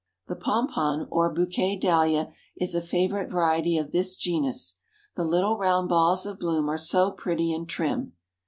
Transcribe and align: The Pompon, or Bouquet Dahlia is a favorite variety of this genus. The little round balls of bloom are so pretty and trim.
The 0.25 0.35
Pompon, 0.35 1.05
or 1.11 1.31
Bouquet 1.31 1.75
Dahlia 1.77 2.31
is 2.57 2.73
a 2.73 2.81
favorite 2.81 3.29
variety 3.29 3.77
of 3.77 3.91
this 3.91 4.15
genus. 4.15 4.79
The 5.15 5.23
little 5.23 5.59
round 5.59 5.89
balls 5.89 6.25
of 6.25 6.39
bloom 6.39 6.67
are 6.71 6.77
so 6.79 7.11
pretty 7.11 7.53
and 7.53 7.69
trim. 7.69 8.13